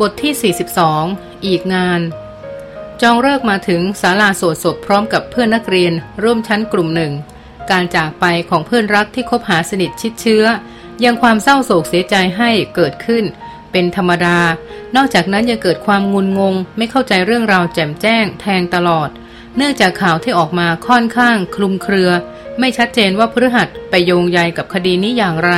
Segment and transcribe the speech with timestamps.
[0.00, 0.54] บทที่
[1.04, 2.00] 42 อีกงาน
[3.02, 7.12] จองเลิกมาถึงศาลาโสดศพพร้อมกับเพื่อนนักเรียนร่วมชั้นกลุ่มหนึ่ง
[7.70, 10.44] การจากไปของเพื่อนรักที่คบหาสนิทชิดเชื้อ
[11.04, 13.24] ยังความเศร้าโศกเสียใจให้เกิดขึ้น
[13.72, 14.38] เป็นธรรมดา
[14.96, 19.08] นอกจากนั้นยังเกิดความงุนงง ไม่เข้าใจเรื่องราวแจ่มแจ้ง แทงตลอด
[19.56, 22.10] เนื่องจากข่าวที่ออกมาค่อนข้าง คลุมเครือ
[22.58, 25.52] ไม่ชัดเจนว่าพฤหัสไปโยงใยกับคดีนี้อย่างไร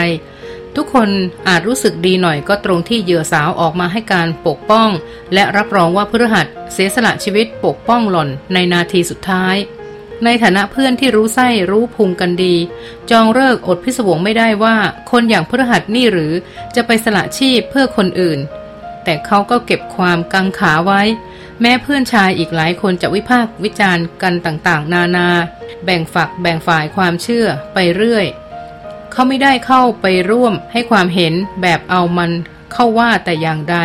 [0.82, 1.12] ทุกคน
[1.48, 4.88] อาจรู้สึกดีหน่อยก็ตรงที่เหยื่อสาวออกมาให้การปกป้อง
[5.34, 9.56] และรับรองว่าพฤหัสเสียสละชีวิตปกป้องหล่อนในนาทีสุดท้าย
[10.24, 12.54] ในฐานะเพื่อนที่รู้ไส้รู้พุงกันดี
[13.10, 14.76] จองเลิกอดพิศวงไม่ได้ว่า
[15.10, 16.32] คนอย่างพฤหัสนี่หรือ
[16.74, 18.38] จะไปสละชีพเพื่อคนอื่น
[19.04, 21.02] แต่เขาก็เก็บความกังขาไว้
[21.60, 25.28] แม้เพื่อนชายอีกหลายคนจะวิพากษ์วิจารณ์กันต่างๆ นานา
[25.84, 28.26] แบ่งฝักแบ่งฝ่ายความเชื่อไปเรื่อย
[29.12, 32.30] เขาไม่ได้เข้าไปร่วมให้ความเห็นแบบเอามัน
[32.72, 33.76] เข้าว่าแต่อย่างใด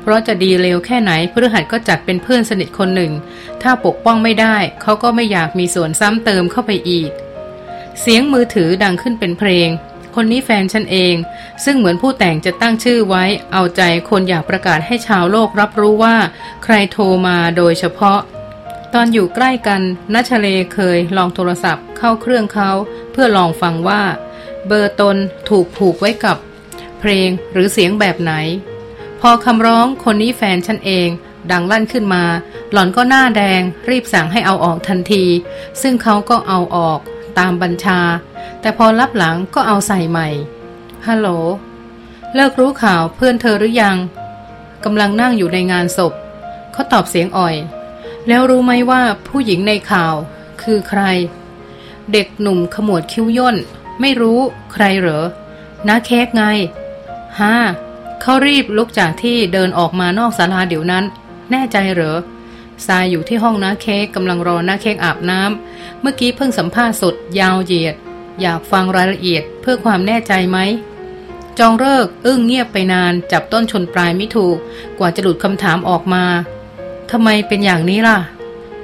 [0.00, 3.12] เพราะจะดีเลวแค่ไหนพฤหัสก็จัดเป็นเพื่อนสนิทคนหนึ่ง
[3.62, 7.10] ถ้าปกป้องไม่ได้เขาก็ไม่อยากมีส่วนซ้ำเติมเข้าไปอีก
[8.00, 9.68] เสียงมือถือดังขึ้นเป็นเพลง
[10.14, 11.14] คนนี้แฟนฉันเอง
[11.64, 16.16] ซึ่งเหมือนผู้แต่งจะตั้งชื่อไว้ เอาใจคนอยากประกาศให้ชาวโลกรับรู้ว่า
[16.64, 18.20] ใครโทรมาโดยเฉพาะ
[18.94, 19.80] ตอนอยู่ใกล้กัน
[20.14, 22.70] นัชเลเคยลองโทรศัพท์เข้าเครื่องเขา
[23.12, 24.02] เพื่อลองฟังว่า
[24.66, 25.16] เบอร์ตน
[25.48, 26.36] ถูกผูกไว้กับ
[27.00, 28.32] เพลงหรือเสียงแบบไหน
[29.20, 31.08] พอคำร้องคนนี้แฟนฉันเอง
[31.50, 32.24] ดังลั่นขึ้นมา
[32.72, 35.24] หล่อนก็หน้าแดง รีบสั่งให้เอาออกทันที
[35.82, 37.00] ซึ่งเขาก็เอาออก
[37.38, 38.00] ตามบัญชา
[38.60, 40.28] แต่พอรับหลังก็เอาใส่ใหม่
[41.06, 41.28] ฮัลโหล
[42.34, 43.96] เลิกรู้ข่าวเพื่อนเธอหรือยัง
[44.84, 46.12] กำลังนั่งอยู่ในงานศพ
[46.72, 47.56] เขาตอบเสียงอ่อย
[48.28, 50.14] แล้วรู้ไหมว่าผู้หญิงในข่าว
[50.62, 51.02] คือใคร
[52.12, 53.56] เด็กหนุ่มขมวดคิ้วย่น
[54.00, 54.40] ไม่รู้
[54.72, 55.24] ใครเหรอ
[55.88, 56.44] น้าเค้กไง
[57.40, 57.56] ฮ่า
[58.20, 61.04] เขารีบลุกจากที่เดินออกมานอกศาลาเดี๋ยวนั้น
[61.50, 62.18] แน่ใจเหรอ
[62.86, 67.94] ทรายอยู่ที่ห้องน้าเค้กกำลังรอน้าเค้กอาบน้ำเมื่อกี้เพิ่งสัมภาษณ์สดยาวเหยียด
[68.40, 70.58] อยากฟังรายละเอียดเพื่อความแน่ใจไหม
[71.58, 74.56] จองเลิกอึ้งเงียบไปนาน จับต้นชนปลายไม่ถูก
[74.98, 76.24] กว่าจะหลุดคำถามออกมา
[77.10, 78.18] ทำไมเป็นอย่างนี้ล่ะ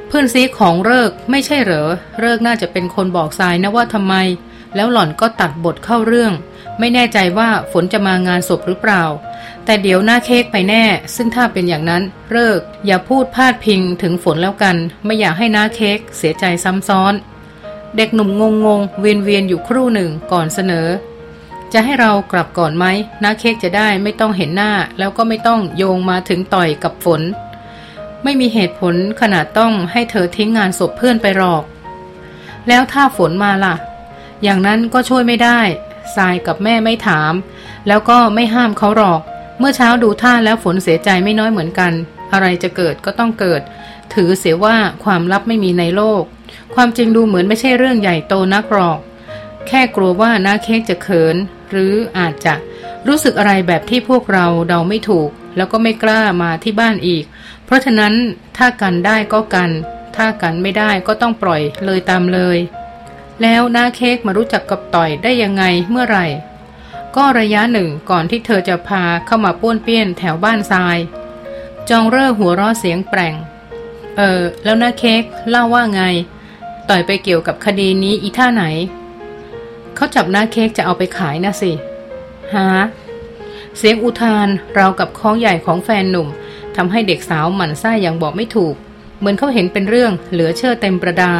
[0.09, 1.89] เพื่อนซีของเลิกไม่ใช่เหรอ
[2.21, 4.15] เลิกน่าจะเป็นคนบอกทรายนะว่าทำไม
[4.77, 6.33] แล้วหล่อนก็ตัดบทเข้าเรื่อง
[6.79, 9.05] ไม่แน่ใจว่าฝนจะมางานศพหรือเปล่า
[9.65, 17.15] แต่เดี๋ยวหน้าเค้กไปแน่ ซึ่งถ้าเป็นอย่างนั้นเลิก อย่าพูดพาดพิงถึงฝนแล้วกัน ไม่อยากให้หน้าเค้กเสียใจซ้ำซ้อน
[17.97, 20.89] เด็กหนุ่มงงงงเวียนเวียนอยู่ครู่หนึ่งก่อนเสนอ
[21.73, 22.85] จะให้เรากลับก่อนไหม
[23.21, 27.23] หน้าเค้กจะได้ไม่ต้องเห็นหน้า แล้วก็ไม่ต้องโยงมาถึงต่อยกับฝน
[28.25, 31.63] ไม่มีเหตุผลขนาดต้องให้เธอทิ้งงานศพเพื่อนไปหรอก
[32.69, 33.75] แล้วถ้าฝนมาล่ะ
[34.43, 35.61] อย่างนั้นก็ช่วยไม่ได้
[36.17, 37.33] ทรายกับแม่ไม่ถาม
[37.89, 39.21] แล้วก็ไม่ห้ามเขาหรอก
[39.59, 41.93] เมื่อเช้าดูท่าแล้วฝนเสียใจไม่น้อยเหมือนกัน
[42.33, 43.61] อะไรจะเกิดก็ต้องเกิด
[44.15, 46.23] ถือเสียว่าความลับไม่มีในโลก
[46.75, 48.99] ความจริงดูเหมือนไม่ใช่เรื่องใหญ่โตนักหรอก
[49.69, 51.37] แค่กลัวว่าน้าเค้กจะเขิน
[51.71, 52.55] หรืออาจจะ
[53.07, 57.25] รู้สึกอะไรแบบที่พวกเราเดาไม่ถูก แล้วก็ไม่กล้ามาที่บ้านอีก
[57.65, 58.15] เพราะฉะนั้น
[58.57, 59.71] ถ้ากันได้ก็กัน
[60.17, 62.59] ถ้ากันไม่ได้ก็ต้องปล่อยเลยตามเลย
[63.43, 66.27] แล้วหน้าเค้กมารู้จักกับต่อยได้ยังไงเมื่อไหร่
[67.17, 70.99] ก็ระยะหนึ่งก่อนที่เธอจะพาเข้ามาป้วนเปี้ยนแถวบ้านทราย
[71.89, 73.35] จองเร่อหัวราะเสียงแปลง
[74.17, 76.03] เออแล้วหน้าเค้กเล่าว่าไง
[76.89, 78.65] ต่อยไปเกี่ยวกับคดีนี้อีท่าไหน
[79.95, 81.73] เขาจับหน้าเค้กจะเอาไปขายนะสิ
[82.55, 82.71] ฮะ
[83.77, 86.29] เสียงอุทานเรากับค้องใหญ่ของแฟนหนุ่ม
[86.77, 88.75] ทำให้เด็กสาวหมั่นไส้อย่างบอกไม่ถูก
[89.19, 91.33] เหมือนเขาเห็นเป็นเรื่องเหลือเชื่อเต็มประดา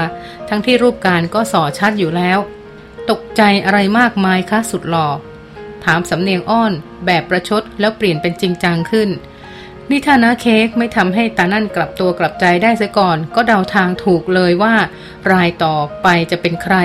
[0.49, 2.39] ทั้งที่รูปการก็ส่อชัดอยู่แล้ว
[3.11, 5.09] ตกใจอะไรมากมายคะสุดหล่อ
[5.85, 6.73] ถามสำเนียงอ้อน
[7.07, 9.09] แบบประชดแล้วเปลี่ยนเป็นจริงจังขึ้น
[9.91, 14.75] นี่ถ้านะเค้กไม่ทำให้ตานั่นกลับตัวกลับใจได้เสียก่อน ก็เดาทางถูกเลยว่า
[15.33, 16.77] รายต่อไปจะเป็นใคร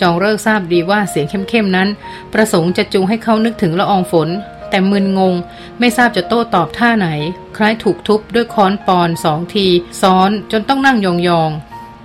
[0.00, 1.88] จองเลิกทราบดีว่าเสียงเข้มๆนั้น
[2.32, 4.28] ประสงค์จะจูงให้เขานึกถึงละอองฝน
[4.72, 5.34] แต่มึนงง
[5.78, 7.08] ไม่ทราบจะโต้ตอบท่าไหน
[7.56, 9.66] คล้ายถูกทุบด้วยค้อนปอนสองที
[10.02, 11.06] ซ้อนจนต้องนั่งย
[11.40, 11.50] อง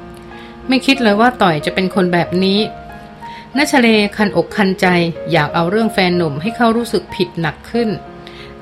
[0.09, 2.59] ๆ ไม่คิดเลยว่าต่อยจะเป็นคนแบบนี้
[3.57, 3.87] นัชเล
[4.17, 4.87] คันอกคันใจ
[5.31, 7.89] อยากเอาเรื่องแฟนหนุ่มให้เขารู้สึกผิดหนักขึ้น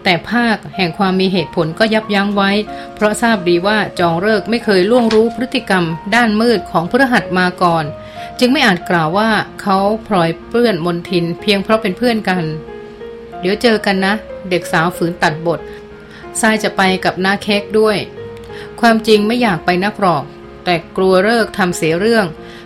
[0.03, 2.51] แต่ภาคแห่งความมีเหตุผลก็ยับยั้งไว้
[2.95, 5.83] เพราะทราบดีว่าจองเลิกไม่เคยล่วงรู้พฤติกรรม
[6.15, 7.85] ด้านมืดของพฤหัสมาก่อน
[8.39, 9.29] จึงไม่อาจกล่าวว่า
[9.61, 9.77] เขา
[10.07, 12.43] พลอยเปื้อนมนทินเพียงเพราะเป็นเพื่อนกัน
[13.39, 14.13] เดี๋ยวเจอกันนะ
[14.49, 15.59] เด็กสาวฝืนตัดบท
[16.41, 17.97] ทรายจะไปกับหน้าเค้กด้วย
[18.79, 20.23] ความจริงไม่อยากไปนักหรอก
[20.65, 22.25] แต่กลัวเลิกทำเสียเรื่อง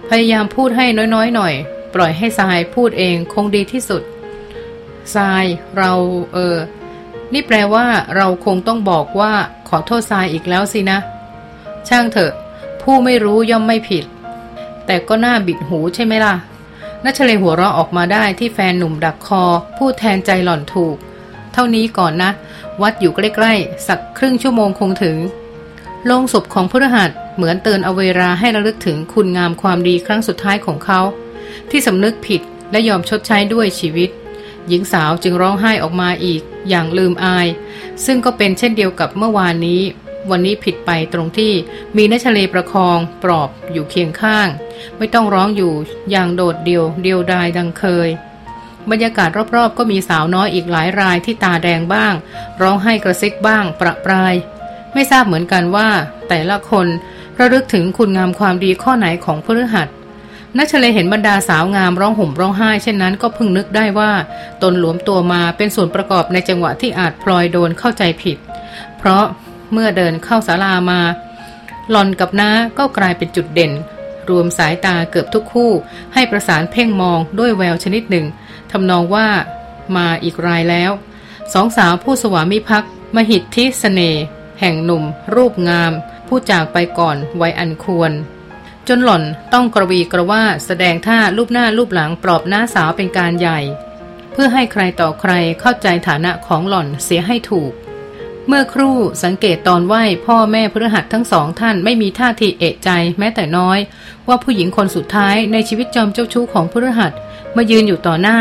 [0.10, 0.86] พยายามพูดให้
[1.16, 1.54] น้อยๆหน่อย
[1.94, 4.02] ปล่อยให้ทรายพูดเองคงดีที่สุด
[5.16, 5.46] ทราย
[5.78, 5.92] เรา
[6.34, 6.58] เออ
[7.34, 7.86] นี่แปลว่า
[8.16, 9.34] เราคงต้องบอกว่า
[9.70, 11.00] ขอโทษทรายอีกแล้วสินะ
[11.88, 12.34] ช่างเถอะ
[12.82, 14.06] ผู้ไม่รู้ย่อมไม่ผิด
[14.86, 16.36] แต่ก็น่าบิดหูใช่ไหมล่ะ
[17.06, 19.44] นัชเลหัวเราะออกมาได้ที่แฟนหนุ่มดักคอ
[19.78, 20.96] พูดแทนใจหล่อนถูก
[21.54, 22.32] เท่านี้ก่อนนะ
[22.82, 25.18] วัดอยู่ใกล้ๆ สักครึ่งชั่วโมงคงถึง
[26.06, 31.02] โลงศพของพฤหัสเหมือนเตือนเอาเวลาให้ระลึกถึงคุณงามความดีครั้งสุดท้ายของเขา
[31.70, 32.42] ที่สำนึกผิด
[32.72, 34.10] และยอมชดใช้ด้วยชีวิต
[34.68, 37.48] หญิงสาวจึงร้องไห้ออกมาอีก อย่างลืมอาย
[38.06, 39.82] ซึ่งก็เป็นเช่นเดียวกับเมื่อวานนี้
[40.30, 41.54] วันนี้ผิดไปตรงที่
[41.98, 44.48] มีนชเลประคองปลอบอยู่เคียงข้าง
[44.98, 45.74] ไม่ต้องร้องอยู่
[46.12, 48.10] อย่างโดดเดี่ยวเดียวดายดังเคย
[48.92, 52.14] บรรยากาศรอบๆ ก็มีสาวน้อยอีกหลายรายที่ตาแดงบ้าง
[52.62, 54.34] ร้องไห้กระซิกบ้าง ประปราย
[54.94, 55.90] ไม่ทราบเหมือนกันว่า
[56.30, 56.88] แต่ละคน
[57.40, 59.88] ระลึกถึงคุณงามความดีข้อไหนของพฤหัส
[60.58, 64.12] นัชเลเห็นบรรดาสาวงามร้องห่มร้องไห้เช่นนั้นก็พึงนึกได้ว่า
[64.62, 68.38] ตนหลวมตัวมาเป็นส่วนประกอบในจังหวะที่อาจพลอยโดนเข้าใจผิด
[68.98, 69.26] เพราะ
[69.72, 71.02] เมื่อเดินเข้าศาลามา
[71.92, 73.72] หลอนกับน้าก็กลายเป็นจุดเด่น
[74.30, 75.72] รวมสายตาเกือบทุกคู่
[76.14, 78.26] ให้ประสานเพ่งมองด้วยแววชนิดหนึ่ง
[78.72, 79.28] ทำนองว่า
[79.96, 80.92] มาอีกรายแล้ว
[81.54, 84.24] สองสาวผู้สวามิภักดิ์มหิทธิสเสน่ห์
[84.60, 85.04] แห่งหนุ่ม
[85.36, 85.92] รูปงาม
[86.28, 88.12] ผู้จากไปก่อนไวอันควร
[88.88, 89.24] จนหล่อน
[89.54, 93.60] ต้องกระวีกระว่าแสดงท่ารูปหน้ารูปหลังปลอบหน้าสาวเป็นการใหญ่
[94.32, 97.72] เพื่อให้ใครต่อใครเข้าใจฐานะของหล่อนเสียให้ถูก
[98.52, 103.80] เมื่อครู่สังเกตตอนไหวพ่อแม่พฤหัสทั้งสองท่านไม่มีท่าทีเอะใจแม้แต่น้อย
[104.28, 107.12] ว่าผู้หญิงคนสุดท้ายในชีวิตจอมเจ้าชู้ของพฤหัส
[107.56, 108.40] มายืนอยู่ต่อหน้า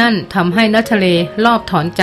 [0.00, 1.06] นั่นทำให้นัทะเล
[1.44, 2.02] รอบถอนใจ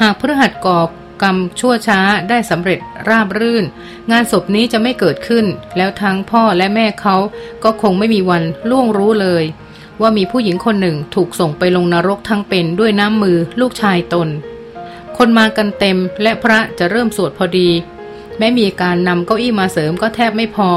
[0.00, 0.88] หากพฤหัสกอบ
[1.22, 2.78] กรรมชั่วช้าได้สำเร็จ
[3.08, 3.64] ราบรื่น
[4.10, 5.46] งานศพนี้จะไม่เกิดขึ้น
[5.76, 7.16] แล้วทั้งพ่อและแม่เขา
[7.64, 9.44] ก็คงไม่มีวันล่วงรู้เลย
[10.00, 14.30] ว่ามีผู้หญิงคนหนึ่งถูกส่งไปลงนรกทั้งเป็นด้วยน้ำมือลูกชายตน
[15.16, 17.68] คนมากันเต็มและพระจะเริ่มสวดพอดี
[18.38, 20.70] แม้มีการนำเก้าอี้มาเสริมก็แทบไม่พอ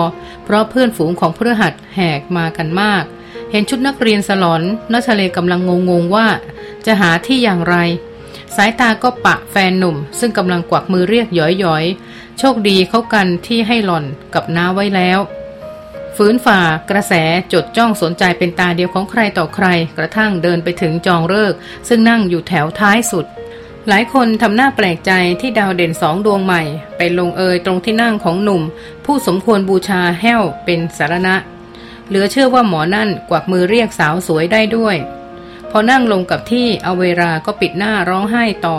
[0.44, 3.04] เพราะเพื่อนฝูงของพฤหัสแหกมากันมาก
[3.52, 4.62] เห็นชุดนักเรียนสลอน
[4.94, 6.28] นัชเลกำลังงงๆว่า
[6.86, 7.76] จะหาที่อย่างไร
[8.56, 15.20] สายตาก็ปะแฟนหนุ่ม ซึ่งกำลังกวักมือเรียกหยอยๆ โชคดีเขากันที่ให้หล่อนกับน้าไว้แล้ว
[16.16, 16.60] ฝืนฝ่า
[16.90, 17.14] กระแส
[17.54, 19.68] จดจ้องสนใจเป็นตาเดียวของใครต่อใคร
[19.98, 21.54] กระทั่งเดินไปถึงจองเลิก
[21.88, 23.26] ซึ่งนั่งอยู่แถวท้ายสุด
[23.90, 25.12] หลายคนทำหน้าแปลกใจ
[25.42, 26.64] ที่ดาวเด่นสองดวงใหม่
[26.98, 28.62] ไปลงเอยตรงที่นั่งของหนุ่ม
[29.06, 31.36] ผู้สมควรบูชาแห้วเป็นสารณะ
[32.08, 34.96] เหลือเชื่อว่าหมอนั่นกวักมือเรียกสาวสวยได้ด้วย
[35.72, 38.78] พอนั่งลงกับที่เอาเวลาก็ปิดหน้าร้องไห้ต่อ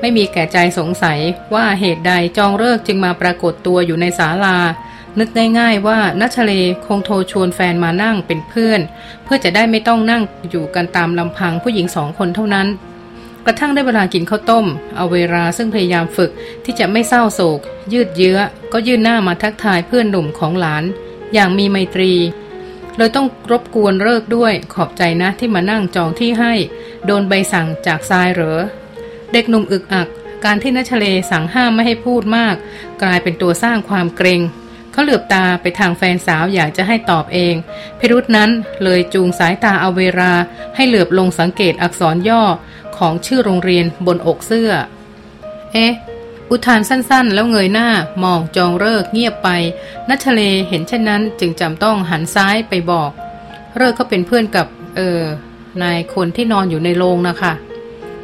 [0.00, 1.18] ไม่มีแก่ใจสงสัย
[1.54, 4.56] ว่าเหตุใดจองเลิกจึงมาปรากฏตัวอยู่ในศาลา
[5.18, 6.52] นึกง่ายๆว่านัชเล
[6.86, 8.80] คงโทรชวนแฟนมานั่งเป็นเพื่อน
[9.24, 12.68] เพื่อจะได้ไม่ต้องนั่งอยู่กันตามลำพังผู้หญิงสองคนเท่านั้น
[13.46, 14.66] กระทั่งได้เวลากินข้าวต้ม
[14.96, 16.30] เอาเวลาซึ่งพยายามฝึก
[16.64, 17.60] ที่จะไม่เศร้าโศก
[17.92, 18.38] ยืดเยื้อ
[18.72, 20.84] ก็ยื่นหน้ามาทักทายเพื่อนหนุ่มของหลาน
[21.34, 22.12] อย่างมีไมตรี
[22.96, 26.52] เลยต้องรบกวนเลิกด้วยขอบใจนะที่มานั่งจองที่ให้
[27.06, 28.60] โดนใบสั่งจากทรายเหรอ
[29.32, 30.08] เด็กหนุ่มอึกอัก
[30.44, 32.54] การที่นัชเลสั่งห้ามไม่ให้พูดมาก
[33.02, 34.42] กลายเป็นตัวสร้างความเกรง
[34.92, 37.54] เขาเหลือบตาไปทางแฟนสาวอยากจะให้ตอบเอง
[37.98, 38.50] พิรุษนั้น
[38.82, 40.32] เลยจูงสายตาเอาเวลา
[40.76, 42.42] ให้เหลือบลงสังเกตอักษรย่อ
[42.98, 44.70] ของชื่อโรงเรียนบนอกเสื้อ
[45.72, 45.92] เอ๊ะ
[46.50, 47.88] อุทานสั้นๆ แล้วเงยหน้า
[48.24, 49.48] มองจองเลิกเงียบไป
[50.08, 53.10] นัชเลเห็นเช่นนั้นจึงจำต้องหันซ้ายไปบอก
[53.76, 55.20] เลิกเขาเป็นเพื่อนกับ เออ
[55.82, 57.52] นายคนที่นอนอยู่ในโรงนะคะ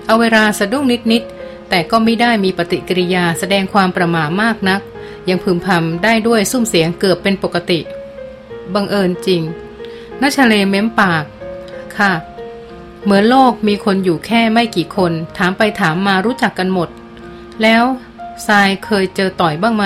[0.07, 4.81] เอาเวลาสะดุ้งนิดๆ แต่ก็ไม่ได้มีปฏิกิริยาแสดงความประหม่ามากนัก
[5.29, 7.81] ยังพึมพำได้ด้วยซุ้มเสียงเกือบเป็นปกติ
[8.75, 9.43] บังเอิญจริง
[10.23, 11.25] นัชเลเม้มปาก
[11.99, 12.12] ค่ะ
[13.05, 16.89] เหมือนโลกมีคนอยู่แค่ไม่กี่คน ถามไปถามมารู้จักกันหมด
[17.63, 17.85] แล้ว
[18.47, 19.85] ทรายเคยเจอต่อยบ้างไหม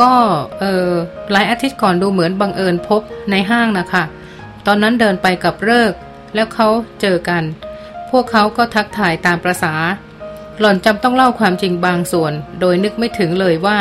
[0.00, 0.12] ก็
[0.60, 0.90] เออ
[1.30, 4.04] หลายอาทิตย์ก่อนดูเหมือนบังเอิญพบในห้างนะคะ
[4.66, 5.92] ตอนนั้นเดินไปกับเลิก
[6.34, 6.68] แล้วเขา
[7.00, 7.42] เจอกัน
[8.10, 9.74] พวกเขาก็ทักถ่ายตามประษา
[10.58, 13.78] หล่อนจำต้องเล่าความจริงบางส่วน โดยนึกไม่ถึงเลยว่า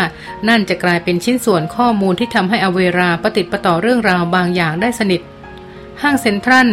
[0.48, 5.22] นั่นจะกลายเป็นชิ้นส่วนข้อมูลที่ทำให้อเวราปฏิติดประต่อเรื่องราวบางอย่างได้สนิท
[6.01, 6.67] ห้างเซ็นทรัล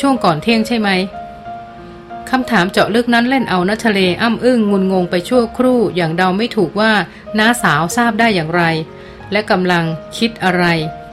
[0.00, 0.88] ช่วงก่อนเที่ยงใช่ไหม
[2.30, 6.92] คำถามเจาะลึกนั้นเล่นเอานัทะเลอ้ำอึ้งงุนงงไปชั่วครู่อย่างเดาไม่ถูกว่า
[7.38, 8.62] น้าสาวทราบได้อย่างไร
[9.32, 9.84] และกำลัง
[10.18, 10.64] คิดอะไร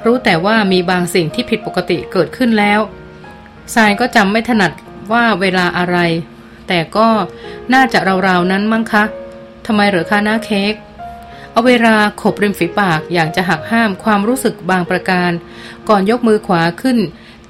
[0.05, 2.79] รู้แต่ว่ามีบางสิ่งที่ผิดปกติเกิดขึ้นแล้ว
[3.75, 4.71] ทรายก็จำไม่ถนัด
[5.13, 5.97] ว่าเวลาอะไร
[6.67, 7.07] แต่ก็
[7.73, 9.03] น่าจะราวๆนั้นมั้งคะ
[9.65, 10.73] ทำไมเหรอคะน้าเค้ก
[11.51, 15.31] เอาเวลาขบริมฝีปากอย่างจะหักห้ามความรู้สึกบางประการ
[15.89, 16.97] ก่อนยกมือขวาขึ้น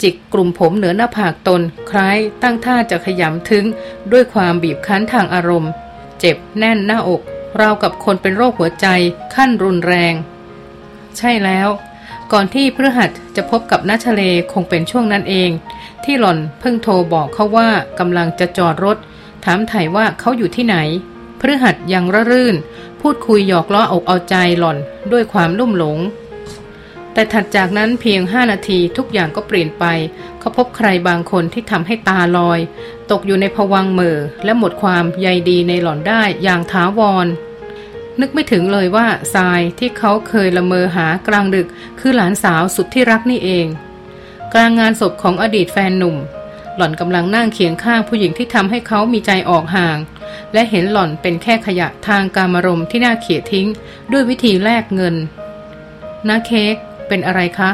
[0.01, 3.65] จิกกลุ่มผมเหนือหน้าผากตน คล้ายตั้งท่าจะขยำถึง
[4.11, 5.71] ด้วยความบีบคั้นทางอารมณ์
[6.19, 7.21] เจ็บแน่นหน้าอก
[7.59, 8.87] ราวกับคนเป็นโรคหัวใจ
[9.35, 10.13] ขั้นรุนแรง
[11.17, 11.67] ใช่แล้ว
[12.31, 15.49] ก่อนที่พฤหัสจะพบกับนัชเลคงเป็นช่วงนั้นเอง
[16.03, 18.97] ที่หล่อนเพิ่งโทรบอกเขาว่ากำลังจะจอดรถ
[19.45, 20.77] ถามถ่ายว่าเขาอยู่ที่ไหน
[21.39, 22.55] พฤหัสยังระรื่น
[23.01, 24.77] พูดคุยหยอกล้ออกเอาใจหล่อน
[25.11, 25.97] ด้วยความลุ่มหลง
[27.17, 29.85] แต่ถัดจากนั้นเพียงห้านาทีทุกอย่างก็เปลี่ยนไป
[30.39, 32.59] เขาพบใครบางคนที่ทำให้ตาลอย
[33.11, 37.27] ตกอยู่ในภวังเหม่อและหมดความใยดีในหล่อนได้อย่างถาวร
[38.19, 41.67] นึกไม่ถึงเลยว่าทรายที่เขาเคยละเมอหากลางดึก
[41.99, 43.67] คือหลานสาวสุดที่รักนี่เอง
[44.53, 46.17] กลางงานศพของอดีตแฟนหนุ่ม
[46.75, 49.97] หล่อนกำลังนั่งเคียงข้างผู้หญิงที่ทำให้เขามีใจออกห่าง
[50.53, 53.67] และเห็นหล่อนเป็นแค่ขยะทางการมรมที่น่าเขียทิ้ง
[54.11, 55.15] ด้วยวิธีแลกเงิน
[56.29, 57.71] นาเค้ก เป็นอะไรคะ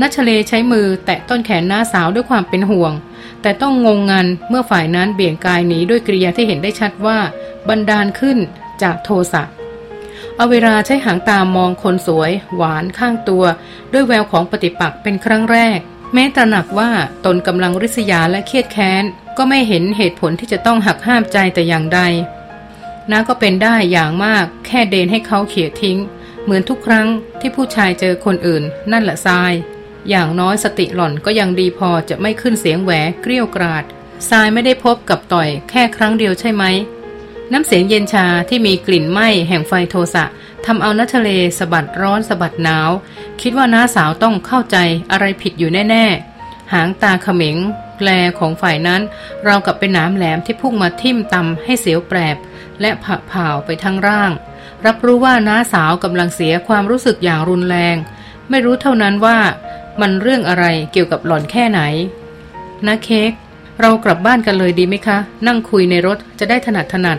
[0.00, 2.92] นัชเลใช้มือแตะต้นแขนหน้าสาวด้วยความเป็นห่วง
[3.42, 7.18] แต่ต้องงงงันเมื่อฝ่ายนั้นเบี่ยงกายหนีด้วยกริยาที่เห็นได้ชัดว่า
[7.68, 8.38] บันดาลขึ้น
[8.82, 9.42] จากโทสะ
[10.36, 13.44] เอาเวลาใช้หางตามองคนสวย หวานข้างตัว
[13.92, 15.78] ด้วยแววของปฏิปักษ์เป็นครั้งแรก
[16.12, 16.90] แม้ตระหนักว่า
[17.24, 19.04] ตนกำลังริษยาและเครียดแค้น
[19.36, 22.00] ก็ไม่เห็นเหตุผลที่จะต้องหักห้ามใจแต่อย่างใด
[23.10, 25.98] น้าก็เป็นได้อย่างมาก แค่เดนให้เขาเขี่ยทิ้ง
[26.46, 27.08] เหมือนทุกครั้ง
[27.40, 29.52] ที่ผู้ชายเจอคนอื่น นั่นแหละทราย
[30.10, 33.84] อย่างน้อยสติหล่อนก็ยังดีพอจะไม่ขึ้นเสียงแหวเกรี้ยวกราด
[34.30, 36.64] ทรายไม่ได้พบกับต่อยแค่ครั้งเดียวใช่ไหม
[37.52, 40.24] น้ำเสียงเย็นชาที่มีกลิ่นไหม้แห่งไฟโทสะ
[40.66, 42.90] ทำเอานัทะเลสะบัดร้อนสะบัดหนาว
[43.40, 44.76] คิดว่าน้าสาวต้องเข้าใจ
[45.10, 46.04] อะไรผิดอยู่แน่
[46.38, 47.56] ๆ หางตาเขม็ง
[47.98, 49.02] แปลของฝ่ายนั้น
[49.44, 52.36] เรากับเป็นน้ำแหลมที่พุ่งมาทิ่มตำให้เสียวแปรบ
[52.80, 54.32] และผ่าผ่าวไปทั้งร่าง
[54.86, 57.96] รับรู้ว่าน้าสาวกำลังเสียความรู้สึกอย่างรุนแรง
[58.50, 59.38] ไม่รู้เท่านั้นว่า
[60.00, 61.80] มันเรื่องอะไรเกี่ยวกับหล่อนแค่ไหน
[62.86, 63.32] นะเค้ก
[63.80, 67.18] เรากลับบ้านกันเลยดีไหมคะ นั่งคุยในรถจะได้ถนัดถนัด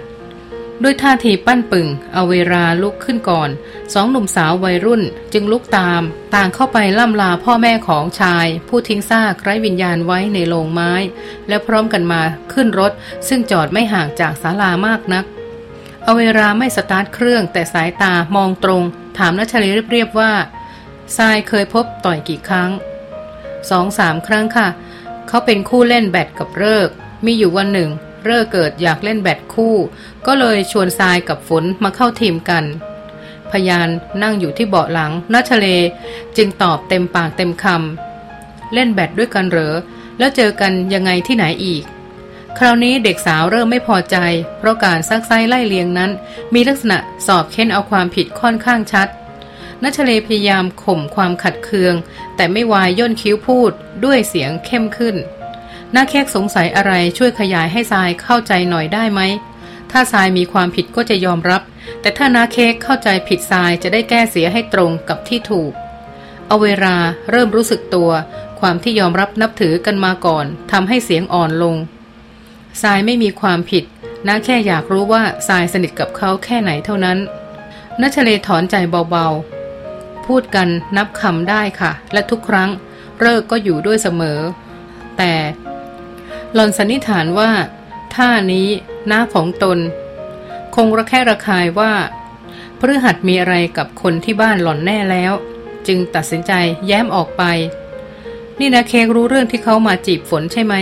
[0.83, 3.49] ด้วยท่าทีปั้นปึงเอาเวลาลุกขึ้นก่อน
[3.93, 5.01] สองหนุ่มสาววัยรุ่น
[5.33, 6.01] จึงลุกตาม
[6.35, 10.91] ต่างเข้าไปล่ำลาพ่อแม่ของชาย ผู้ทิ้งซากไร้วิญญาณไว้ในโรงไม้
[11.47, 12.21] และพร้อมกันมา
[12.53, 12.91] ขึ้นรถ
[13.27, 15.25] ซึ่งจอดไม่ห่างจากศาลามากนัก
[16.09, 18.83] อาเวลาไม่สตาร์ทเครื่องแต่สายตามองตรง
[19.17, 20.31] ถามนัชลีเรียบๆว่า
[21.17, 22.71] ทรายเคยพบต่อยกี่ครั้ง
[23.69, 24.67] สองสามครั้งค่ะ
[25.27, 26.89] เขาเป็นคู่เล่นแบดกับเลิก
[27.25, 27.89] มีอยู่วันหนึ่ง
[28.25, 29.75] เลิกเกิดอยากเล่นแบดคู่
[30.25, 32.63] ก็เลยชวนทรายกับฝนมาเข้าทีมกัน
[33.51, 33.89] พยาน
[34.23, 35.67] นั่งอยู่ที่เบาะหลังนัชเล
[36.37, 39.75] จึงตอบเต็มปากเต็มคำเล่นแบดด้วยกันเหรอ
[40.19, 41.83] แล้วเจอกันยังไงที่ไหนอีก
[42.61, 44.17] คราวนี้เด็กสาวเริ่มไม่พอใจ
[44.57, 46.11] เพราะการซักไซไล่เลียงนั้น
[46.53, 46.97] มีลักษณะ
[47.27, 49.07] สอบเค้นเอาความผิดค่อนข้างชัด
[49.83, 51.93] นัชเลพยายามข่มความขัดเคือง
[52.35, 53.71] แต่ไม่วายย่นคิ้วพูด
[54.05, 55.15] ด้วยเสียงเข้มขึ้น
[55.95, 59.21] น้าแขกสงสัยอะไรช่วยขยายให้ทรายเข้าใจหน่อยได้ไหม
[59.91, 61.61] ถ้าทรายมีความผิดก็จะยอมรับ
[62.01, 65.71] แต่ถ้านาเคกเข้าใจผิดทรายจะได้แก้เสียให้ตรงกับที่ถูก
[66.47, 66.95] เอาเวลา
[67.31, 68.11] เริ่มรู้สึกตัว
[68.59, 71.77] ความที่ยอมรับนับถือกันมาก่อนทำให้เสียงอ่อนลง
[72.81, 73.83] ทรายไม่มีความผิด
[74.27, 77.17] น้าแค่อยากรู้ว่าทรายสนิทกับเขาแค่ไหนเท่านั้น
[78.01, 78.75] นัชเลถอนใจ
[79.09, 80.67] เบาๆ พูดกัน
[80.97, 82.69] นับคำได้ค่ะ และทุกครั้ง
[83.19, 84.39] เลิกก็อยู่ด้วยเสมอ
[85.17, 85.33] แต่
[86.53, 87.51] หลอนสันนิษฐานว่า
[88.15, 88.67] ท่านี้
[89.07, 89.77] หน้าของตน
[90.75, 91.93] คงระแคะระคายว่า
[92.79, 95.33] พฤหัสมีอะไรกับคนที่บ้านหล่อนแน่แล้ว
[95.87, 96.51] จึงตัดสินใจ
[96.87, 97.43] แย้มออกไป
[98.59, 100.75] นี่นะเค้กรู้เรื่องที่เขามาจีบฝนใช่ไหม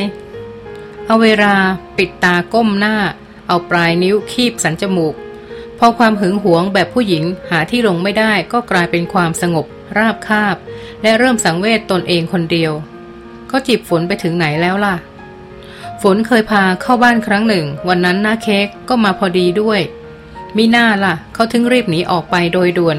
[1.07, 1.53] เอาเวลา
[1.97, 2.95] ปิดตาก้มหน้า
[3.47, 5.15] เอาปลายนิ้วคีบสันจมูก
[5.79, 9.65] พอความหึงหวงแบบผู้หญิงหาที่ลงไม่ได้ก็กลายเป็นความสงบ
[9.97, 10.55] ราบคาบ
[11.01, 12.71] และเริ่มสังเวชตนเองคนเดียว
[13.47, 14.95] เขาจีบฝนไปถึงไหนแล้วล่ะ
[16.01, 19.81] ฝนเคยพาเข้าบ้านครั้งหนึ่ง วันนั้นหน้าเค้กก็มาพอดีด้วย
[20.55, 22.97] มิน่าล่ะ เขาถึงรีบหนีออกไปโดยด่วน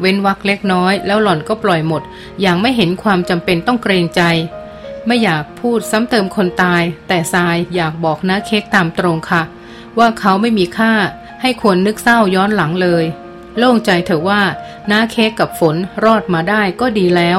[0.00, 2.02] เว้นวักเล็กน้อย แล้วหล่อนก็ปล่อยหมด
[2.40, 4.22] อย่างไม่เห็นความจำเป็นต้องเกรงใจ
[5.06, 9.42] ไม่อยากพูดซ้ำเติมคนตาย แต่ทรายอยากบอกน้าเค้กตามตรงค่ะ
[9.98, 10.92] ว่าเขาไม่มีค่า
[11.42, 13.04] ให้ควรนึกเศร้าย้อนหลังเลย
[13.58, 14.42] โล่งใจเถอะว่า
[14.90, 17.38] น้าเค้กกับฝนรอดมาได้ก็ดีแล้ว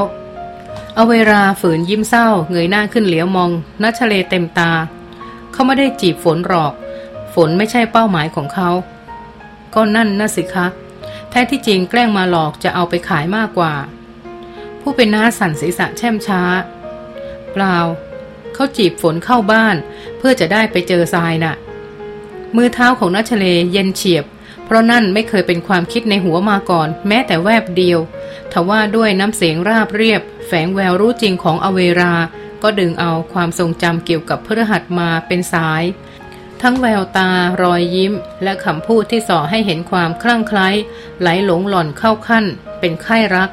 [0.96, 4.72] เอาเวลาฝืนยิ้มเศร้าเงยหน้าขึ้นเหลียวมองนัชเลเต็มตา
[5.52, 6.74] เขาไม่ได้จีบฝนหรอก
[7.34, 8.70] ฝนไม่ใช่เป้าหมายของเขา
[9.74, 10.68] ก็นั่นน่ะสิคะ
[11.30, 13.74] แท้ที่จริงแกล้งมาหลอกจะเอาไปขายมากกว่า
[14.82, 16.42] ผู้เป็นน้าสั่นศีรษะแช่มช้า
[17.58, 17.80] เปล่า
[18.54, 19.76] เขาจีบฝนเข้าบ้าน
[20.18, 21.56] เพื่อจะได้ไปเจอทรายนะ่ะ
[22.56, 24.26] มือเท้าของนัชเลเย็นเฉียบ
[24.66, 28.00] เพราะนั่นไม่เคยเป็นความคิดในหัวมาก่อน แม้แต่แวบเดียว
[28.52, 32.14] ทว่าด้วยน้ำเสียงราบเรียบ แฝงแววรู้จริงของอเวรา
[32.64, 35.84] ก็ดึงเอาความทรงจำเกี่ยวกับพฤหัสมาเป็นสาย
[36.62, 37.30] ทั้งแววตา
[37.64, 40.68] รอยยิ้ม และคำพูดที่ส่อให้เห็นความคลั่งไคล้
[41.20, 42.46] ไหลหลงหล่อนเข้าขั้น
[42.80, 43.50] เป็นไข้รัก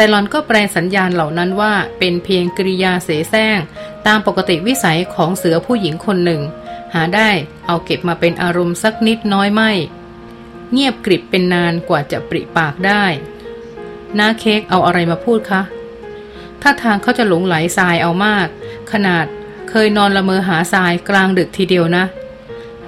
[0.00, 3.58] แต่หลอนก็แปลสัญญาณเหล่านั้นว่าเป็นเพียงกริยาเสแสร้ง
[4.06, 6.42] ตามปกติวิสัยของเสือผู้หญิงคนหนึ่ง
[6.94, 7.30] หาได้
[7.66, 9.70] เอาเก็บมาเป็นอารมณ์สักนิดน้อยไม่
[10.72, 13.04] เงียบกริบเป็นนานกว่าจะปริปากได้
[14.18, 15.62] น้าเค้กเอาอะไรมาพูดคะ
[16.62, 18.46] ถ้าทางเขาจะหลงไหลทรายเอามาก
[18.92, 19.26] ขนาด
[19.70, 22.04] เคยนอนละเมอหาทรายกลางดึกทีเดียวนะ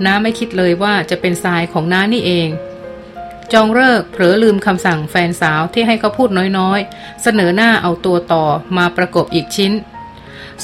[0.04, 2.48] น้าไม่คิดเลยว่าจะเป็นทรายของน้านี่เอง
[3.52, 6.28] จองเลิกเผลอลืมคำสั่งแฟนสาวที่ให้เขาพูด
[6.58, 8.44] น้อยๆ เสนอหน้าเอาตัวต่อ
[8.76, 9.72] มาประกบอีกชิ้น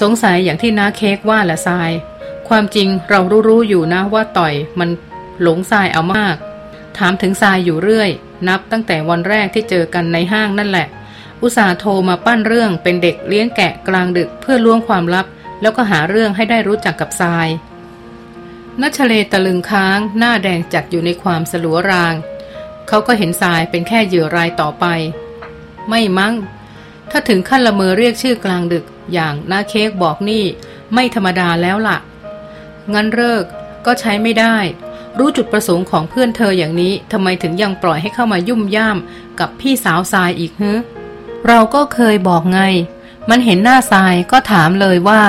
[0.01, 1.91] สงสัยอย่างที่น้าเค้กว่าละทราย
[2.49, 4.91] ความจริงเรารู้ๆอยู่นะว่าต่อยมัน
[5.43, 6.37] หลงทรายเอามาก
[6.99, 8.11] ถามถึงทรายอยู่เรื่อย
[8.49, 10.87] นับตั้งแต่วันแรกที่เจอกันในห้างนั่นแหละ
[11.43, 15.27] อุตส่าห์โทรมาปั้นเรื่องเป็นเด็กเลี้ยงแกะกลางดึกเพื่อล้วงความลับ
[15.61, 17.49] แล้วก็หาเรื่องให้ได้รู้จักกับทราย
[18.81, 22.15] นัชเลตะลึงค้าง หน้าแดงจัดอยู่ในความสลัวราง
[22.89, 24.85] เขาก็เห็นทรายเป็นแค่เหยื่อรายต่อไป
[25.89, 26.35] ไม่มั้ง
[27.11, 30.45] ถ้าถึงขั้นละเมอเรียกชื่อกลางดึกอย่างน้าเค้กบอกนี่
[30.95, 31.99] ไม่ธรรมดาแล้วละ่ะ
[32.95, 33.45] งั้นเลิก
[33.87, 34.57] ก็ใช้ไม่ได้
[35.19, 38.99] รู้จุดประสงค์ของเพื่อนเธออย่างนี้ทำไมถึงยังปล่อยให้เข้ามายุ่มย่าม
[39.41, 40.73] กับพี่สาวทรายอีกฮึ
[41.47, 42.61] เราก็เคยบอกไง
[43.31, 45.23] มันเห็นหน้าทรายก็ถามเลยว่า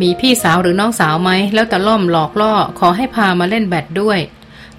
[0.00, 4.18] มีพี่สาวหรือน้องสาวไหมแล้วตะล่อมหลอกล่อขอให้พามาเล่นแบดด้วย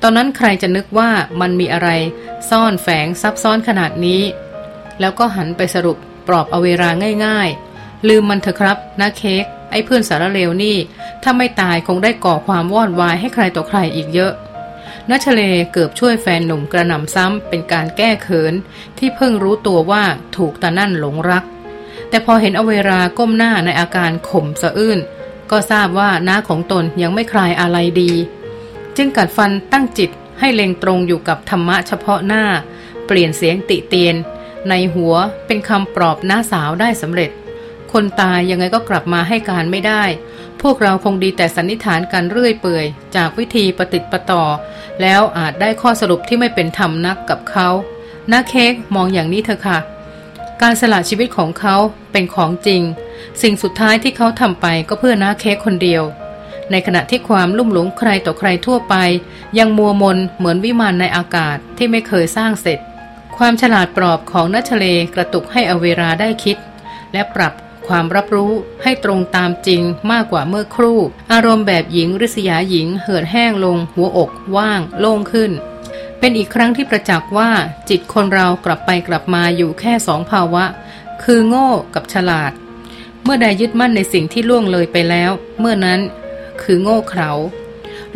[0.01, 1.10] ตอนนั้นใครจะนึกว่า
[1.41, 1.89] มันมีอะไร
[2.50, 4.22] ซ่อนแฝงซับซ้อนขนาดนี้
[5.00, 6.89] แล้วก็หันไปสรุปปลอบเอาเวลา
[7.25, 10.77] ง่าย ๆ ลืมมันเถอะครับนะเค้กไอ้เพื่อนสารเลวนี่
[11.24, 14.34] ถ้าไม่ตายคงได้ก่อความวอดวายให้ใครต่อใครอีกเยอะ
[15.10, 15.41] นัชเล
[15.72, 18.53] เกือบช่วยแฟนหนุ่มกระหน่ำซ้ำเป็นการแก้เขิน
[18.98, 20.03] ที่เพิ่งรู้ตัวว่า
[20.38, 21.44] ถูกตานั่นหลงรัก
[22.10, 25.00] แต่พอเห็นอเวราก้มหน้าในอาการข่มสะอื้น
[25.51, 28.12] ก็ทราบว่าน้าของตนยังไม่คลายอะไรดี
[29.01, 32.44] จึงกัดฟันตั้งจิตให้เล็งตรงอยู่กับธรรมะเฉพาะหน้า
[33.06, 34.15] เปลี่ยนเสียงติเตียน
[34.70, 35.16] ในหัว
[35.48, 37.31] เป็นคำปลอบน้าสาวได้สำเร็จ
[37.92, 40.03] คนตายยังไงก็กลับมาให้การไม่ได้
[40.62, 42.85] พวกเราคงดีแต่สันนิษฐานกันเรื่อยเปื่อย
[43.16, 44.44] จากวิธีปฏิติประต่อ
[45.01, 47.68] แล้วอาจได้ข้อสรุปที่ไม่เป็นธรรมนักกับเขา
[48.31, 49.79] น้าเค้กมองอย่างนี้เถอะค่ะ
[50.62, 51.75] การสละชีวิตของเขา
[52.12, 52.81] เป็นของจริง
[53.42, 56.03] สิ่งสุดท้ายที่เขาทำไปก็เพื่อน้าเค้กคนเดียว
[56.72, 58.96] ในขณะที่ความลุ่มหลงใครต่อใครทั่วไป
[59.58, 62.79] ยังมัวมนเหมือนวิมานในอากาศที่ไม่เคยสร้างเสร็จ
[63.38, 66.58] ความฉลาดปลอบของนัชเลกระตุกให้อเวราได้คิด
[67.14, 67.53] และปรับ
[67.88, 68.51] ความรับรู้
[68.84, 71.00] ให้ตรงตามจริงมากกว่าเมื่อครู่
[71.32, 75.51] อารมณ์แบบหญิงริษยาหญิง เหือดแห้งลง หัวอกว่าง โล่งขึ้น
[76.20, 77.51] เป็นอีกครั้งที่ประจักษ์ว่า
[77.90, 80.64] จิตคนเรากลับไปกลับมาอยู่แค่สองภาวะ
[81.24, 82.51] คือโง่กับฉลาด
[83.24, 86.00] เมื่อใดยึดมั่นในสิ่งที่ล่วงเลยไปแล้ว เมื่อนั้น
[86.63, 87.31] คือโง่เขลา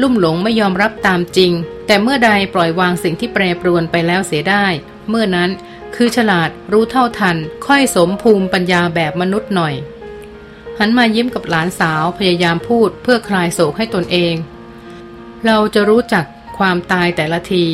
[0.01, 1.51] ลุ่มหลงไม่ยอมรับตามจริง
[1.88, 4.65] แต่เมื่อใดปล่อยวางสิ่งที่แปรปรวนไปแล้วเสียได้
[5.10, 5.49] เมื่อนั้น
[5.95, 9.73] คือฉลาดรู้เท่าทัน ค่อยสมภูมิปัญญาแบบมนุษย์หน่อย
[10.79, 14.36] หันมายิ้มกับหลานสาวพยายามพูดเพื่อคลายโศกให้ตนเอง
[15.45, 16.25] เราจะรู้จัก
[16.58, 17.65] ความตายแต่ละที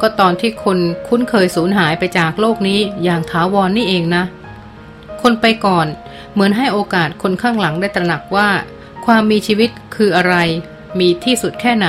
[0.00, 0.78] ก็ตอนที่คน
[1.08, 4.24] คุ้นเคยสูญหายไปจากโลกนี้อย่างถาวรนนี่เองนะ
[5.22, 5.86] คนไปก่อน
[6.32, 8.48] เหมือนให้โอกาสคนข้างหลังได้ตระหนักว่า
[9.06, 10.34] ความมีชีวิต คืออะไร
[10.98, 11.88] มีที่สุดแค่ไหน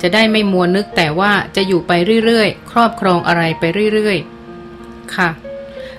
[0.00, 1.92] จะได้ไม่มัวนึกแต่ว่าจะอยู่ไป
[2.24, 5.28] เรื่อยๆ ครอบครองอะไรไปเรื่อยๆ ค่ะ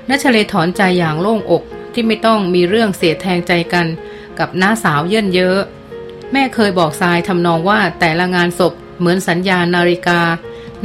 [0.09, 3.87] นัชเลถอนใจอย่างโล่งอกที่ไม่ต้องมีเรื่องเสียแทงใจกัน
[4.39, 5.59] กับน้าสาวเยินเยอะ
[6.31, 10.21] แม่เคยบอกทรายทำนองว่าแต่ละงานศพเหมือนสัญญาณนาฬิกา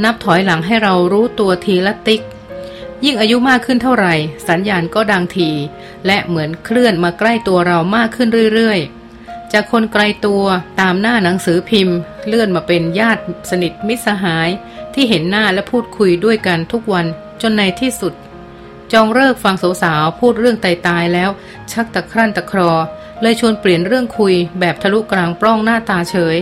[0.03, 2.21] นับถอยหลังให้เรารู้ตัวทีละติ๊ก
[3.05, 4.13] ยิ่งอายุมากขึ้นเท่าไหร่
[4.49, 5.49] สัญญาณก็ดังที
[6.05, 9.04] และเหมือนเคลื่อนมาใกล้ตัวเรามากขึ้นเรื่อยๆ
[9.53, 10.43] จากคนไกลตัว
[10.81, 14.49] ตามหน้าหนังสือพิมพ์ เลื่อนมาเป็นญาติสนิทมิสหาย
[14.93, 17.05] ที่เห็นหน้าและพูดคุยด้วยกันทุกวัน
[17.41, 18.13] จนในที่สุด
[18.93, 21.29] จองเลิกฟังสาวๆพูดเรื่องตายตายแล้ว
[21.71, 22.71] ชักตะครั่นตะครอ
[23.21, 26.37] เลยชวนเปลี่ยนเรื่องคุยแบบทะลุกลางปล้องหน้าตาเฉย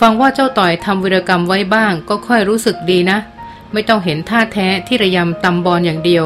[0.00, 3.18] ฟังว่าเจ้าต่อยทำวิรกรรมไว้บ้าง ก็ค่อยรู้สึกดีนะ
[3.72, 6.24] ไม่ต้องเห็นท่าแท้ที่ระยำตำบอลอย่างเดียว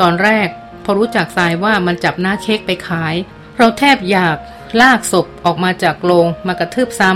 [0.00, 0.48] ตอนแรก
[0.84, 3.14] พอรู้จักทรายว่ามันจับหน้าเค้กไปขาย
[3.56, 4.36] เราแทบอยาก
[4.80, 7.10] ลากศพออกมาจากโรงมากระทืบซ้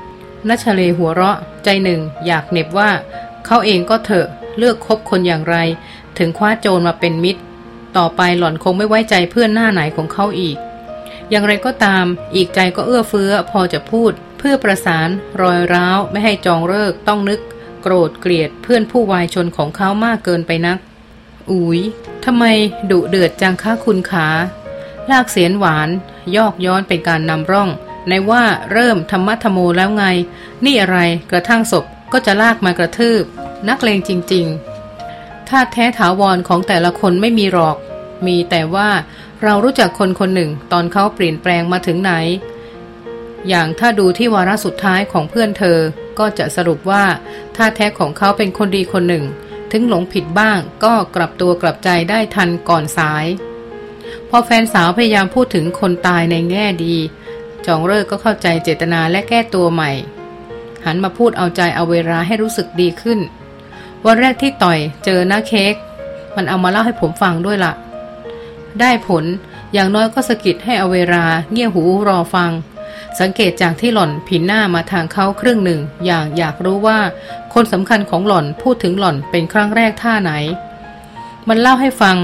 [0.00, 2.90] ำนัชเลหัวเราะใจหนึ่งอยากเน็บว่า
[3.46, 4.26] เขาเองก็เถอะ
[4.58, 5.56] เลือกคบคนอย่างไร
[6.18, 7.40] ถึงคว้าโจรมาเป็นมิตร
[7.96, 10.56] ต่อไปหล่อนคงไม่ไว้ใจเพื่อนหน้าไหนของเขาอีก
[11.30, 15.08] อย่างไรก็ตามอีกใจก็เอื้อเฟื้อพอจะพูด เพื่อประสาน
[15.42, 17.40] รอยร้าวไม่ให้จองเลิกต้องนึก
[17.82, 20.78] โกรธเกลียดเพื่อนผู้วายชนของเขามากเกินไปนัก
[21.50, 21.80] อุ๋ย
[22.24, 22.44] ทำไม
[22.90, 24.26] ดุเดือดจังค้าคุณขา
[25.10, 25.88] ลากเสียนหวาน
[26.36, 27.70] ยอกย้อนเป็นการนำร่อง
[28.08, 30.04] ในว่าเริ่มธรรมะธรมโมแล้วไง
[30.64, 30.98] นี่อะไร
[31.30, 33.24] กระทั่งศพก็จะลากมากระทืบ
[33.68, 37.76] นักเลงจริงๆ ถ้าแท้ถาวรของแต่ละคนไม่มีหรอก
[38.26, 38.88] มีแต่ว่า
[39.42, 42.12] เรารู้จักคนคนหนึ่งตอนเขาเปลี่ยนแปลงมาถึงไหน
[43.48, 45.78] อย่างถ้าดูที่วาระสุดท้ายของเพื่อนเธอ
[46.18, 47.04] ก็จะสรุปว่า
[47.56, 49.24] ถ้าแท้ของเขาเป็นคนดีคนหนึ่ง
[49.72, 53.26] ถึงหลงผิดบ้างก็กลับตัวกลับใจได้ทันก่อนสาย
[54.30, 56.96] พอแฟนสาวพยายามพูดถึงคนตายในแง่ดี
[57.66, 59.90] จองเลิกก็เข้าใจเจตนาและแก้ตัวใหม่
[60.84, 63.18] หันมาพูดเอาใจเอาเวลาให้รู้สึกดีขึ้น
[64.06, 65.74] วันแรกที่ต่อยเจอหน้าเค้ก
[66.36, 67.72] มันเอามาเล่าให้ผมฟังด้วยละ่ะ
[68.80, 69.24] ได้ผล
[69.72, 72.50] อย่างน้อยก็สกิดให้เอาเวลาเงี่ยหูรอฟัง
[73.20, 76.98] สังเกตจากที่หล่อนผินหน้ามาทางเขาครึ่งหนึ่ง อย่างอยากรู้ว่า
[77.54, 80.32] คนสำคัญของหล่อนพูดถึงหล่อนเป็นครั้งแรกท่าไหน
[81.48, 82.16] มันเล่าให้ฟัง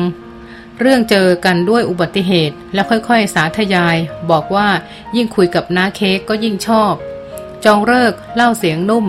[0.80, 3.96] เรื่องเจอกันด้วยอุบัติเหตุ แล้วค่อยๆ สาธยาย
[4.30, 4.68] บอกว่า
[5.16, 6.94] ยิ่งคุยกับน้าเค้กก็ยิ่งชอบ
[7.64, 9.06] จองเลิกเล่าเสียงนุ่ม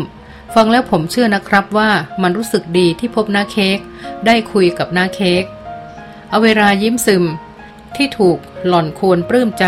[0.55, 3.79] ฟังแล้วผมเชื่อนะครับว่ามันรู้สึกดีที่พบน้าเค้ก
[4.25, 5.43] ได้คุยกับน้าเค้ก
[6.29, 7.23] เอาเวลายิ้มซึม
[7.95, 9.65] ที่ถูกหล่อนควรปลื้มใจ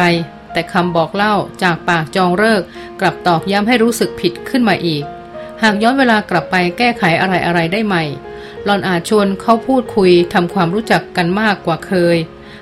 [0.54, 2.62] แต่คำบอกเล่าจากปากจองเลิก
[3.00, 5.04] กลับตอกย้ำให้รู้สึกผิดขึ้นมาอีก
[5.62, 8.04] หากย้อนเวลากลับไปแก้ไขอะไรอะไรได้ใหม่
[8.68, 12.18] หลอนอาจชวนเขาพูดคุยทำความรู้จักกันมากกว่าเคย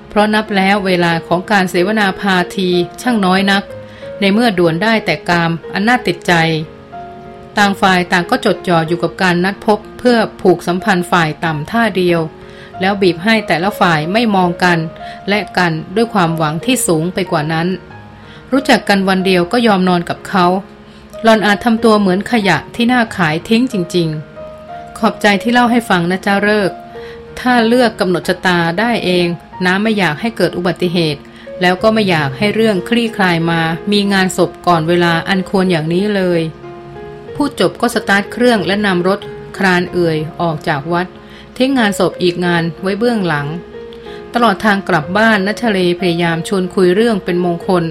[0.10, 2.70] เพราะนับแล้วเวลาของการเสวนาพาที
[3.02, 3.64] ช่างน้อยนัก
[4.20, 6.34] ในเมื่อด่วนได้แต่กามอันน่าติดใจ
[7.58, 12.20] ต่างฝ่ายต่างก็จดจ่ออยู่กับการนัดพบเพื่อผูกสัมพันธ์ฝ่ายต่ำท่าเดียว
[12.82, 14.78] แล้วบีบให้แต่ละฝ่ายไม่มองกัน
[15.30, 17.68] และกันด้วยความหวังที่สูงไปกว่านั้น
[18.52, 20.46] รู้จักกันวันเดียวก็ยอมนอนกับเขา
[21.24, 24.35] หลอนอาจทำตัวเหมือนขยะที่น่าขายทิ้งจริง ๆ
[25.00, 26.72] ขอบใจที่เล่าให้ฟังนะเจ้าเลิก
[27.40, 29.28] ถ้าเลือกกำหนดชะตาได้เอง
[29.66, 31.22] น้าไม่อยากให้เกิดอุบัติเหตุ
[31.62, 36.42] แล้วก็ไม่อยากให้เรื่องคลี่คลายมา มีงานศพก่อนเวลาอันควรอย่างนี้เลย
[37.36, 39.20] พูดจบก็สตาร์ทเครื่องและนำรถ
[39.58, 41.08] คลานเอื่อยออกจากวัด
[41.58, 43.48] ทิ้งงานศพอีกงานไว้เบื้องหลัง
[44.34, 47.84] ตลอดทางกลับบ้านนัชเลพยายามชวนคุยเรื่องเป็นมงคล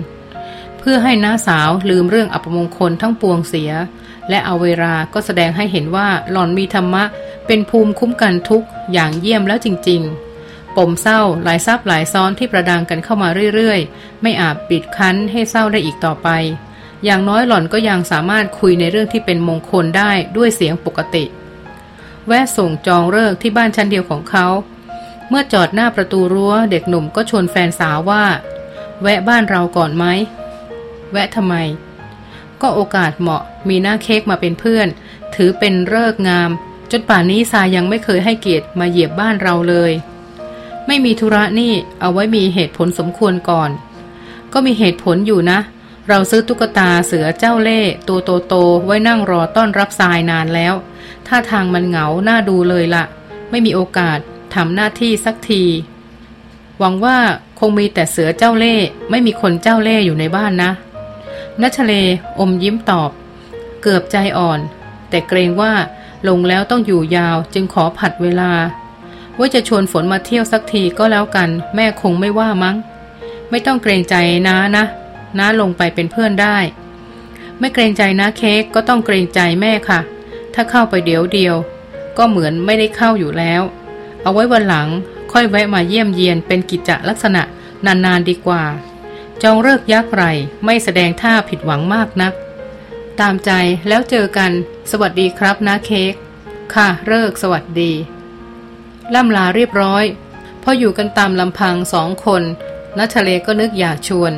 [0.87, 3.73] เพื่อให้น้าสาวลืมเรื่องอัปมงคลทั้งปวงเสีย
[4.31, 7.05] และเอาเวลาก็แสดงให้เห็นว่าหล่อนมีธรรมะ
[7.47, 10.03] เป็นภูมิคุ้มกันทุกอย่างเยี่ยมแล้วจริง
[10.41, 16.29] ๆ ปมเศร้าหลายซับหลายซ้อนที่ประดังกันเข้ามาเรื่อยๆ ไม่อาจปิดคั้นให้เศร้าได้อีกต่อไป
[17.05, 21.25] อย่างน้อยหล่อนก็ยังสามารถคุยในเรื่องที่เป็นมงคลได้ด้วยเสียงปกติ
[22.27, 24.47] แวะส่งจองเลิกที่บ้านชั้นเดียวของเขา
[25.29, 28.25] เมื่อจอดหน้าประตูรั้วเด็กหนุ่มก็ชวนแฟนสาวว่า
[29.03, 30.05] แวะบ้านเราก่อนไหม
[31.15, 31.57] แวะทำไม
[32.63, 34.89] ก็โอกาสเหมาะมีหน้าเค้กมาเป็นเพื่อน
[35.35, 36.51] ถือเป็นเลิกงาม
[36.91, 39.93] จนป่านนี้ซายังไม่เคยให้เกียรติมาเหยียบบ้านเราเลย
[40.87, 43.71] ไม่มีธุระนี่เอาไว้มีเหตุผลสมควรก่อน
[44.53, 45.59] ก็มีเหตุผลอยู่นะ
[46.09, 50.75] เราซื้อตุ๊กตาเสือเจ้าเล่ห์ตัวโตๆไว้นั่งรอต้อนรับทรายนานแล้ว
[51.27, 53.05] ท่าทางมันเหงาหน้าดูเลยละ
[53.51, 54.19] ไม่มีโอกาส
[54.55, 55.65] ทำหน้าที่สักที
[56.79, 57.19] หวังว่า
[57.59, 60.71] คงมีแต่เสือเจ้าเล่ห์ไม่มีคนเจ้าเล่ห์อยู่ในบ้านนะ
[61.63, 61.93] นัชเล
[62.39, 63.11] อมยิ้มตอบ
[63.83, 64.61] เกือบใจอ่อน
[65.11, 65.73] แต่เกรงว่า
[66.29, 68.53] ลงแล้วต้องอยู่ยาวจึงขอผัดเวลา
[69.39, 72.77] ว่าจะชวนฝนมาเที่ยวสักทีก็แล้วกัน แม่คงไม่ว่ามั้ง
[73.51, 74.15] ไม่ต้องเกรงใจ
[74.49, 74.85] นะนะ
[75.39, 76.57] น้าลงไปเป็นเพื่อนได้
[77.59, 80.01] ไม่เกรงใจนะเค้กก็ต้องเกรงใจแม่ค่ะ
[80.55, 81.55] ถ้าเข้าไปเดี๋ยวเดียว
[82.19, 83.63] ก็เหมือนไม่ได้เข้าอยู่แล้ว
[84.23, 84.89] เอาไว้วันหลัง
[85.33, 87.43] ค่อยแวะมาเยี่ยมเยียนเป็นกิจลักษณะ
[87.87, 88.63] นานๆดีกว่า
[89.43, 90.25] จองเลิกยักไร
[90.65, 92.35] ไม่แสดงท่าผิดหวังมากนัก
[93.21, 93.51] ตามใจ
[93.89, 94.53] แล้วเจอกัน
[94.91, 96.15] สวัสดีครับนะเค้ก
[96.75, 97.93] ค่ะเลิกสวัสดี
[99.15, 100.05] ล่ำลาเรียบร้อย
[100.63, 102.43] พออยู่กันตามลำพังสองคน
[102.99, 104.33] นัทะเลก็นึกอยากชวน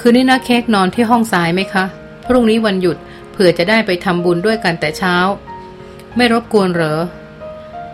[0.00, 1.84] คืนนี้นะเค้กนอนที่ห้องสายไหมคะ
[2.26, 2.96] พรุ่งนี้วันหยุด
[3.32, 5.16] เผื่อจะได้ไปทำบุญด้วยกันแต่เช้า
[6.16, 7.00] ไม่รบกวนเหรอ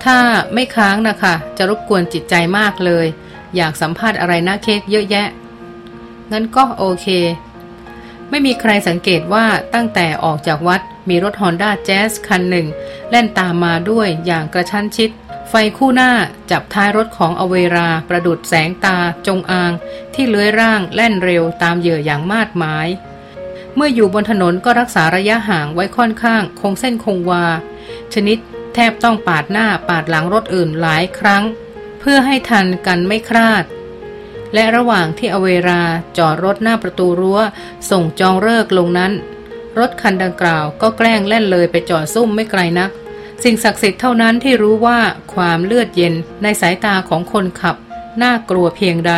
[0.04, 0.18] ถ้า
[0.54, 3.06] ไม่ค้างนะคะ จะรบกวนจิตใจมากเลย
[3.56, 5.26] อยากสัมภาษณ์อะไรนะเค้กเยอะแยะ
[6.32, 7.06] งั้นก็โอเค
[8.30, 12.66] ไม่มีใครสังเกตว่าตั้งแต่ออกจากวัดมีรถฮอนด้าแจ๊สคันหนึ่ง
[13.10, 15.10] แล่นตามมาด้วยอย่างกระชั้นชิด
[15.48, 16.12] ไฟคู่หน้า
[16.50, 19.72] จับท้ายรถของอเวราประดุดแสงตาจงอาง
[20.14, 22.86] ที่เลื้อยร่างแล่นเร็วตามเหยื่ออย่างมาดหมาย
[23.74, 27.44] เมื่ออยู่บนถนนก็รักษาระยะห่างไว้ค่อนข้าง คงเส้นคงวา
[28.14, 28.38] ชนิด
[28.74, 31.42] แทบต้องปาดหน้าปาดหลังรถอื่นหลายครั้ง
[32.00, 33.64] เพื่อให้ทันกันไม่คลาด
[34.54, 35.82] และระหว่างที่อเวรา
[36.18, 37.40] จอดรถหน้าประตูรั้ว
[37.90, 39.12] ส่งจองเลิกลงนั้น
[39.78, 42.90] รถคันดังกล่าวก็แกล้งแล่นเลยไปจอดซุ่มไม่ไกลนัก
[43.44, 44.98] สิ่งศักดิ์สิทธิ์เท่านั้นที่รู้ว่า
[45.34, 47.76] ความเลือดเย็นในสายตาของคนขับ
[48.22, 49.14] น่ากลัวเพียงใด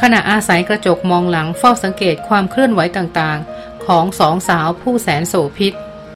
[0.00, 5.72] ขณะอาศัยกระจกมองหลังเฝ้าสังเกตความเคลื่อนไหวต่างๆ ของสองสาวผู้แสนโสพิษ